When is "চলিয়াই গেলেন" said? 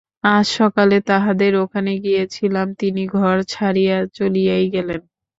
4.17-5.01